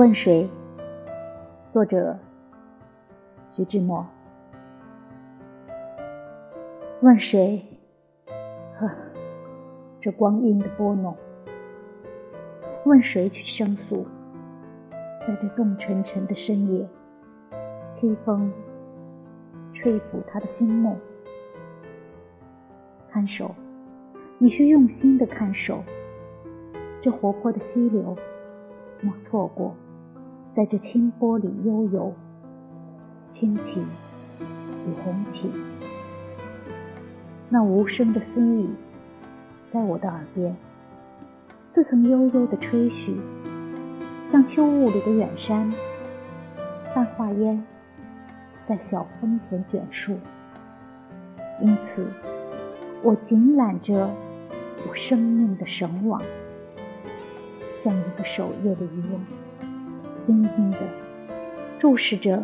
[0.00, 0.48] 问谁？
[1.74, 2.18] 作者：
[3.54, 4.06] 徐志摩。
[7.02, 7.62] 问谁？
[8.78, 8.90] 呵，
[10.00, 11.14] 这光阴的拨弄。
[12.86, 14.06] 问谁去申诉？
[15.28, 16.88] 在这冻沉沉的深夜，
[17.94, 18.50] 凄风
[19.74, 20.96] 吹拂他的心梦。
[23.10, 23.54] 看守，
[24.38, 25.84] 你需用心的看守
[27.02, 28.16] 这活泼的溪流，
[29.02, 29.74] 莫错过，
[30.54, 32.12] 在这清波里悠游，
[33.30, 35.50] 轻起与红起，
[37.48, 38.68] 那无声的私语，
[39.72, 40.56] 在我的耳边，
[41.72, 43.16] 似曾悠悠的吹嘘，
[44.32, 45.72] 像秋雾里的远山，
[46.94, 47.64] 淡化烟，
[48.66, 50.18] 在小风前卷树，
[51.62, 52.06] 因此。
[53.02, 54.10] 我紧揽着
[54.86, 56.20] 我生命的绳网，
[57.82, 59.20] 像一个守夜的渔翁，
[60.30, 60.78] 静静的
[61.76, 62.40] 注视着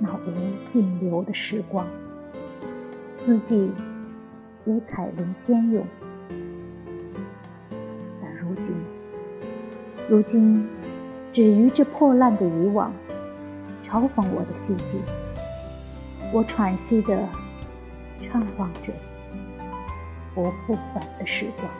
[0.00, 1.86] 那无尽流的时光。
[3.24, 3.70] 四季
[4.64, 5.86] 如彩铃先涌，
[8.20, 8.74] 但如今，
[10.08, 10.66] 如今
[11.32, 12.92] 止于这破烂的渔网，
[13.88, 14.98] 嘲讽我的戏剧。
[16.32, 17.16] 我喘息着，
[18.18, 18.92] 怅望着。
[20.34, 21.70] 不复返的时光，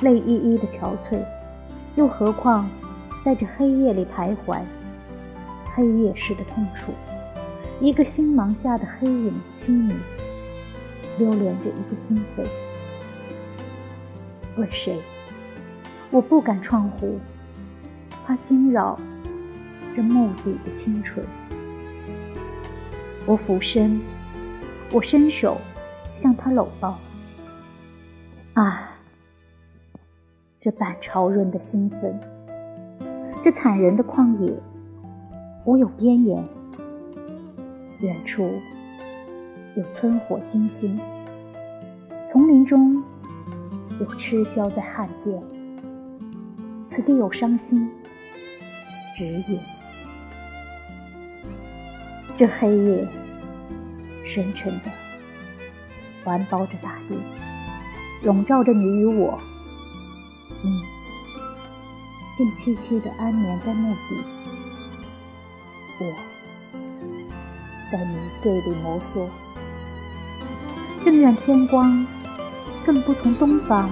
[0.00, 1.22] 泪依依的憔悴，
[1.94, 2.68] 又何况
[3.24, 4.60] 在这黑夜里徘徊，
[5.74, 6.92] 黑夜似的痛楚，
[7.80, 9.96] 一个星芒下的黑影轻盈，
[11.18, 12.46] 流连着一个心扉。
[14.56, 15.00] 问谁？
[16.10, 17.18] 我不敢闯湖，
[18.26, 19.00] 怕惊扰
[19.96, 21.24] 这墓地的清纯。
[23.24, 24.00] 我俯身，
[24.92, 25.58] 我伸手。
[26.22, 26.98] 向他搂抱，
[28.54, 28.96] 啊！
[30.58, 32.18] 这半潮润的兴奋，
[33.44, 34.58] 这惨人的旷野，
[35.66, 36.42] 无有边沿。
[38.00, 38.42] 远处
[39.76, 40.98] 有村火星星，
[42.32, 43.04] 丛林中
[44.00, 45.38] 有痴枭在汉殿。
[46.90, 47.86] 此地有伤心，
[49.14, 49.60] 指引。
[52.38, 53.06] 这黑夜，
[54.24, 54.84] 深沉的。
[56.24, 57.18] 环抱着大地，
[58.26, 59.38] 笼罩着你与我。
[60.62, 60.82] 你
[62.36, 64.20] 静凄凄的安眠在墓地，
[66.00, 66.12] 我
[67.92, 69.28] 在泥堆里摩挲。
[71.04, 72.04] 更愿天光
[72.84, 73.88] 更不从东方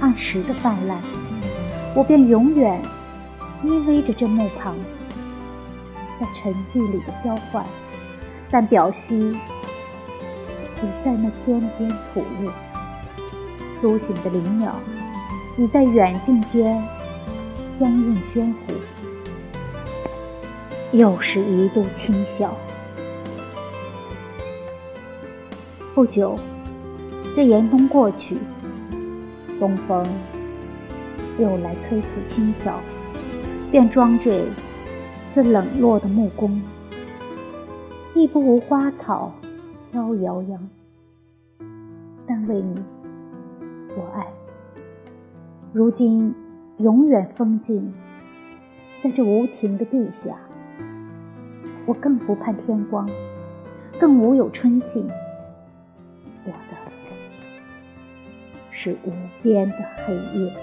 [0.00, 1.00] 按时的泛滥，
[1.94, 2.82] 我便永远
[3.62, 4.74] 依偎着这墓旁，
[6.20, 7.64] 在沉寂里的交换，
[8.50, 9.38] 但表息。
[10.74, 12.50] 只在那天边吐露，
[13.80, 14.74] 苏醒的灵鸟
[15.58, 16.82] 已在远近间
[17.80, 18.74] 相映喧呼。
[20.92, 22.54] 又是一度清晓。
[25.94, 26.38] 不久，
[27.34, 28.36] 这严冬过去，
[29.58, 30.06] 东风
[31.38, 32.80] 又来催促清扫，
[33.70, 34.46] 便装缀
[35.34, 36.60] 这冷落的木工，
[38.14, 39.32] 亦不无花草。
[39.90, 40.68] 飘摇扬，
[42.26, 42.74] 但为你，
[43.96, 44.24] 我爱。
[45.72, 46.32] 如今
[46.80, 47.92] 永远封禁
[49.04, 50.34] 在这无情的地下，
[51.84, 53.06] 我更不盼天光，
[53.98, 55.06] 更无有春信。
[56.46, 56.76] 我的
[58.70, 59.76] 是无边的
[60.06, 60.56] 黑夜。